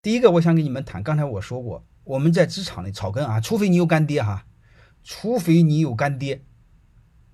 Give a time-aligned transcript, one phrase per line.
[0.00, 4.46] 第一个，我想跟你们谈，刚才我说过，我们在职场里草根啊，除非你有干爹哈，
[5.02, 6.44] 除非你有干爹，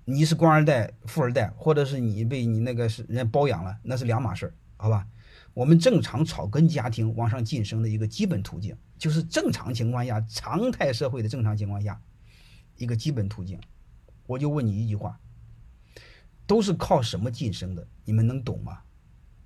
[0.05, 5.07] 你是官二代、富二代，或者是你被你那个是人家包养了，那是两码事儿，好吧？
[5.53, 12.01] 我们正常草根家庭往上晋升的一个基本途径，就是正常情况下、常态社会的正常情况下，
[12.77, 13.61] 一个基本途径。
[14.25, 15.19] 我就问你一句话：
[16.47, 17.87] 都是靠什么晋升的？
[18.05, 18.79] 你们能懂吗？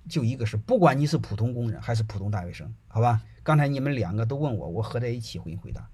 [0.08, 3.22] 就一个是，不管你是普通工人还是普通大学生，好吧？
[3.42, 5.88] 刚才你们两个都问我，我合在一起回回答。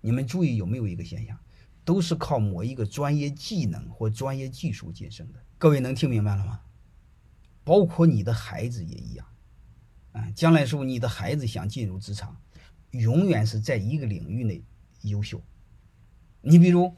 [0.00, 1.38] 你们注意有没有一个现象，
[1.84, 5.38] 都是靠某一个专业技能或专业技术晋升的？
[5.58, 6.60] 各位能听明白了吗？
[7.64, 9.26] 包括你的孩子也一样。
[10.12, 12.36] 啊，将来时候你的孩子想进入职场，
[12.90, 14.62] 永远是在一个领域内
[15.02, 15.40] 优秀。
[16.40, 16.94] 你比如，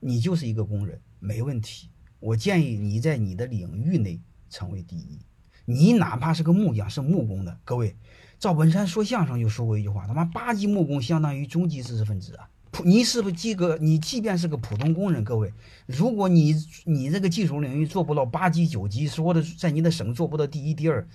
[0.00, 1.90] 你就是一个工人，没问题。
[2.20, 5.18] 我建议你在你的领域内成为第一。
[5.64, 7.96] 你哪怕是个木匠，是木工的，各位，
[8.38, 12.48] 赵本山说相声就说过一句话：他妈八级木工相当于中级知识分子啊！
[12.84, 13.78] 你是不是及格？
[13.80, 15.52] 你即便是个普通工人，各位，
[15.86, 16.54] 如果你
[16.84, 21.06] 你这个技术领域做不到八级九级，说的在你的省做不到第一第二，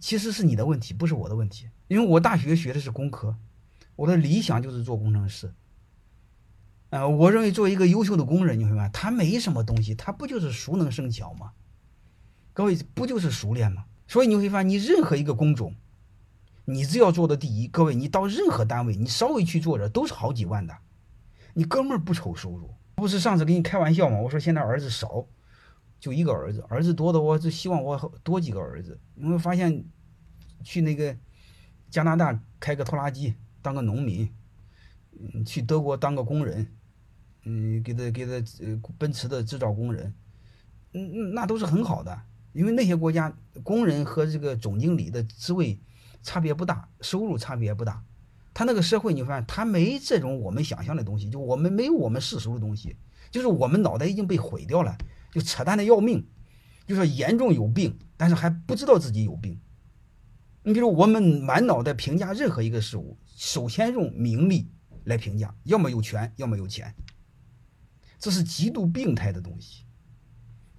[0.00, 1.68] 其实是你的问题，不是我的问题。
[1.88, 3.36] 因为我大学学的是工科，
[3.96, 5.52] 我的理想就是做工程师。
[6.88, 11.52] 呃，我认为做一个优秀的工人，你会发现他没什么东西，他不就是熟能生巧吗？
[12.54, 13.84] 各位不就是熟练吗？
[14.06, 15.74] 所以你会发现，你任何一个工种，
[16.64, 20.74] 你只要做到第一，各位，你到任何单位，你稍微去做着都是好几万的，
[21.52, 22.72] 你哥们儿不愁收入。
[22.94, 24.18] 不是上次跟你开玩笑吗？
[24.20, 25.26] 我说现在儿子少，
[25.98, 29.00] 就一个儿子，儿子多的我就希望我多几个儿子。
[29.14, 29.84] 你会发现，
[30.62, 31.16] 去那个
[31.90, 34.32] 加拿大开个拖拉机当个农民，
[35.18, 36.68] 嗯，去德国当个工人，
[37.44, 38.32] 嗯，给他给他
[38.64, 40.14] 呃奔驰的制造工人，
[40.92, 42.16] 嗯嗯，那都是很好的。
[42.54, 45.78] 因为那些国家工人和这个总经理的职位
[46.22, 48.02] 差别不大，收入差别也不大。
[48.54, 52.96] 他那个社会，你发现他没这种我们想象的东西，就我们没有我们世俗的东西，
[53.28, 54.96] 就是我们脑袋已经被毁掉了，
[55.32, 56.24] 就扯淡的要命，
[56.86, 59.60] 就说严重有病，但是还不知道自己有病。
[60.62, 64.70] 你比如我们满脑袋评价任何一个事物，首先用名利
[65.02, 66.94] 来评价，要么有权，要么有钱，
[68.20, 69.84] 这是极度病态的东西。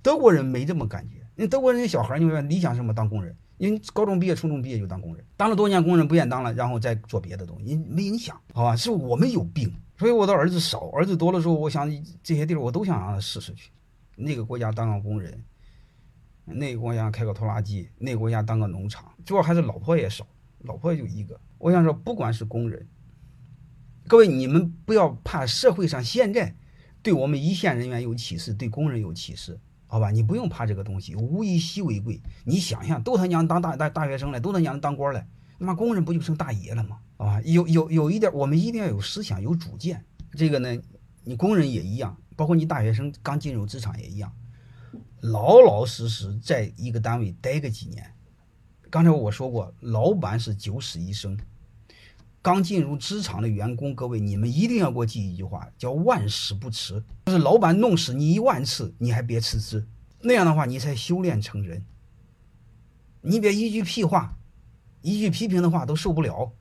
[0.02, 1.25] 德国人没这么感觉。
[1.36, 2.94] 那德国人小孩，你说理想什么？
[2.94, 8.76] 当工人，因为高中毕业、初中毕业就当工人，当了多年工人不愿当了，然后再做别的东西，没影响，好吧？
[8.76, 11.90] 是我们有病，所以我的儿子少，儿子多了之后，我想
[12.24, 13.72] 这些地儿我都想让他试试去。
[14.16, 15.44] 那个国家当个工人，
[16.46, 20.26] 那个国家开个拖拉机，那个国家当个农场，主要还是老婆也少，
[20.60, 21.38] 老婆也就一个。
[21.58, 22.88] 我想说，不管是工人，
[24.08, 26.56] 各位你们不要怕社会上现在
[27.04, 29.60] 对我们一线人员有歧视，对工人有歧视。
[29.88, 32.22] 好吧，你不用怕这个东西，物以稀为贵。
[32.44, 35.26] 你想想，都他娘当大大大学生了，都他娘当官了，
[35.60, 37.00] 他妈工人不就成大爷了吗？
[37.18, 40.04] 啊，有有有一点，我们一定要有思想，有主见。
[40.32, 40.78] 这个呢，
[41.24, 44.32] 你工人也一样，包括你大学生刚进入职场也一样，
[45.22, 48.12] 老老实实在一个单位待个几年。
[48.90, 51.38] 刚才我说过，老板是九死一生。
[52.46, 57.04] 刚进入职场的员工，各位，你们一定要给我记一句话，叫万死不辞。
[57.26, 59.84] 就是老板弄死你一万次，你还别辞职，
[60.22, 61.84] 那样的话你才修炼成人。
[63.22, 64.38] 你别一句屁话，
[65.02, 66.52] 一句批评的话都受不了，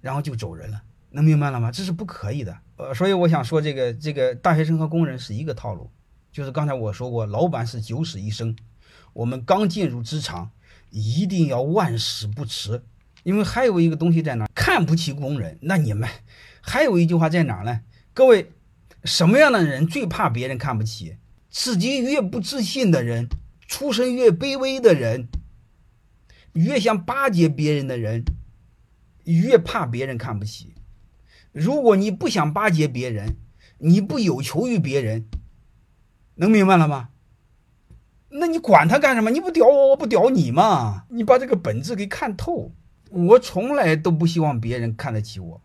[0.00, 1.70] 然后就走人了，能明白了吗？
[1.70, 2.58] 这是不可以的。
[2.76, 5.90] 呃，所以我想说，这个这个大学生和工人是一个套路，
[6.32, 8.56] 就是刚才我说过，老板是九死一生，
[9.12, 10.50] 我们刚进入职场，
[10.88, 12.82] 一定要万死不辞。
[13.22, 14.48] 因为还有一个东西在哪？
[14.54, 16.08] 看不起工人，那你们
[16.60, 17.80] 还有一句话在哪呢？
[18.14, 18.52] 各位，
[19.04, 21.16] 什么样的人最怕别人看不起？
[21.50, 23.28] 自己越不自信的人，
[23.66, 25.28] 出身越卑微的人，
[26.52, 28.24] 越想巴结别人的人，
[29.24, 30.74] 越怕别人看不起。
[31.52, 33.36] 如果你不想巴结别人，
[33.78, 35.26] 你不有求于别人，
[36.36, 37.08] 能明白了吗？
[38.30, 39.30] 那你管他干什么？
[39.30, 41.06] 你不屌我，我不屌你嘛？
[41.08, 42.72] 你把这个本质给看透。
[43.10, 45.62] 我从来都不希望别人看得起我，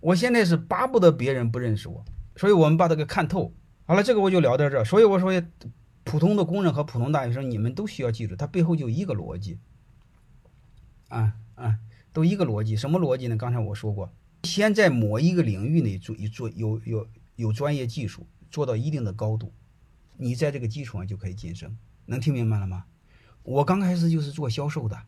[0.00, 2.04] 我现在是巴不得别人不认识我，
[2.36, 3.52] 所以我们把它给看透。
[3.84, 4.84] 好了，这个我就聊到这。
[4.84, 5.32] 所以我说，
[6.04, 9.58] 普通的工人和普通大学生，你们都需要记住，它背后就一个逻辑，
[11.08, 11.78] 啊啊，
[12.12, 12.76] 都一个逻辑。
[12.76, 13.36] 什么逻辑呢？
[13.36, 14.12] 刚才我说过，
[14.42, 17.06] 先在某一个领域内做一做有有
[17.36, 19.52] 有专业技术，做到一定的高度，
[20.16, 21.76] 你在这个基础上就可以晋升。
[22.06, 22.84] 能听明白了吗？
[23.42, 24.98] 我刚开始就是做销售的。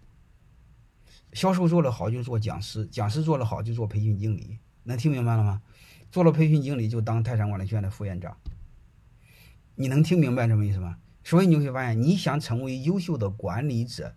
[1.32, 5.62] 销售做得好就做讲师，讲师做得好就做培训经理，能听明白了吗？
[6.10, 8.36] 做了培训经理就当泰山管理学院的副院长。
[9.76, 10.98] 你能听明白什么意思吗？
[11.22, 14.16] 所以你会发现，你想成为优秀的管理者，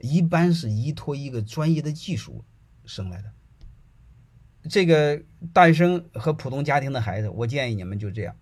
[0.00, 2.44] 一般是依托一个专业的技术
[2.84, 3.32] 生来的。
[4.68, 5.22] 这个
[5.52, 8.34] 诞生和普通家庭的孩子，我建议你们就这样，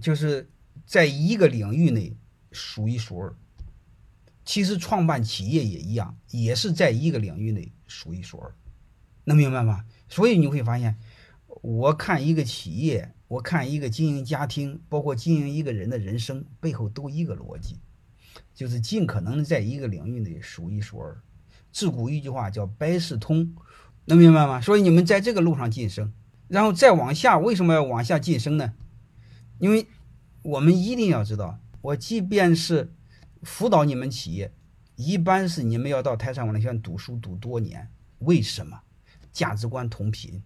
[0.00, 0.50] 就是
[0.84, 2.14] 在一个领域内
[2.50, 3.34] 数一数二。
[4.44, 8.52] 其实创办企业也一样，也是在一个领域内数一数二，
[9.24, 9.84] 能明白吗？
[10.08, 10.98] 所以你会发现，
[11.62, 17.78] 我看一个企业，我看一个经营家庭，包括经营一个人的人生，背后都一个逻辑，
[18.52, 21.22] 就是尽可能在一个领域内数一数二。
[21.70, 23.54] 自古一句话叫百事通，
[24.06, 24.60] 能明白吗？
[24.60, 26.12] 所以你们在这个路上晋升，
[26.48, 28.72] 然后再往下，为什么要往下晋升呢？
[29.60, 29.86] 因为
[30.42, 32.92] 我们一定要知道，我即便是。
[33.42, 34.50] 辅导你们企业，
[34.96, 37.88] 一般是你们要到台山管理学院读书读多年，
[38.20, 38.78] 为什么？
[39.32, 40.42] 价值观同频，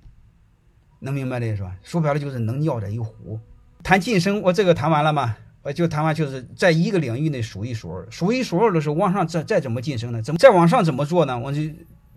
[1.00, 1.76] 能明白的是吧？
[1.82, 3.38] 说白了就是能尿在一壶。
[3.82, 5.36] 谈晋升，我这个谈完了吗？
[5.62, 10.22] 我就谈完，就是在一个领域内数一数二，数一数二的时候，往上再再怎么晋升呢？
[10.22, 11.36] 怎么再往上怎么做呢？
[11.36, 11.60] 我就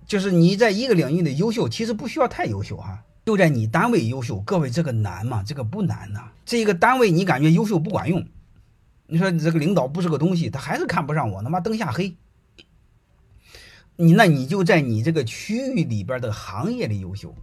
[0.05, 4.39] 就是你在一个领域内优秀，其实不需要太优秀哈，就在你单位优秀。
[4.41, 5.43] 各位，这个难吗？
[5.43, 6.29] 这个不难呐。
[6.45, 8.23] 这一个单位你感觉优秀不管用。
[9.09, 12.15] 你说你这个领导不是个东西，他还是看不上我，他妈灯下黑。
[13.95, 17.35] 你那你就在你这个区域里边的行业里优秀，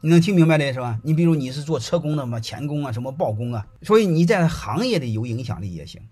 [0.00, 1.00] 你能听明白的是吧？
[1.04, 6.02] 你比如你是做车工的嘛，钳工啊，什么爆工啊，所以你在行业里有影响力也行。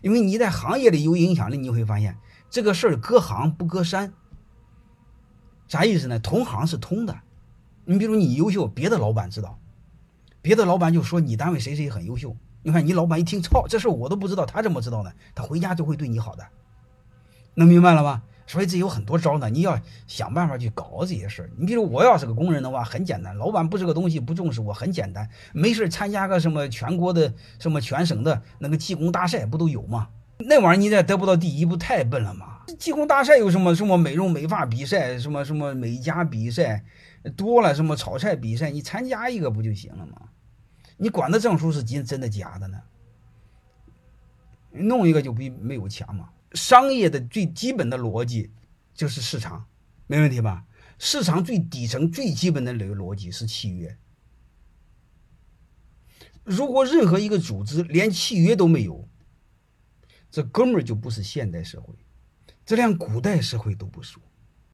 [0.00, 2.16] 因为你在行业里有影响力，你会发现
[2.48, 4.12] 这个事儿隔行不隔山。
[5.66, 6.18] 啥意思呢？
[6.20, 7.18] 同行是通的。
[7.84, 9.58] 你比如你优秀，别的老板知道，
[10.40, 12.36] 别的老板就说你单位谁谁很优秀。
[12.66, 15.12] 你看，你老板一听，操，这事我都不知道，他怎么知道呢？
[15.34, 16.42] 他回家就会对你好的，
[17.54, 18.22] 能明白了吗？
[18.46, 21.50] 所以这有很多招呢，你要想办法去搞这些事儿。
[21.58, 30.08] 你比如我要是个工人的话，很简单，老板不是个东西，不重视我，很简单，没事参加个什么全国的、什么全省的那个技工大赛，不都有吗？
[30.38, 32.60] 那玩意儿你再得不到第一，不太笨了吗？
[32.78, 36.82] 技工大赛有什么什么美容美发比赛，什么什么美甲比赛，
[37.36, 40.14] 多了什么炒菜比赛，你参加一个不就行了吗？
[40.96, 42.80] 你管他证书是真真的假的呢？
[44.70, 46.30] 弄一个就比没有强嘛。
[46.52, 48.50] 商业的最基本的逻辑
[48.94, 49.66] 就是市场，
[50.06, 50.64] 没问题吧？
[50.98, 53.96] 市场最底层最基本的那个逻辑是契约。
[56.44, 59.08] 如果任何一个组织连契约都没有，
[60.30, 61.94] 这根本就不是现代社会，
[62.64, 64.20] 这连古代社会都不输。